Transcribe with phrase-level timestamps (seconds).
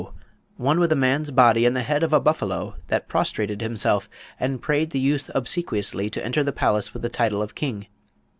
[0.57, 4.59] one with a man's body and the head of a buffalo, that prostrated himself, and
[4.59, 7.85] prayed the youth obsequiously to enter the palace with the title of King.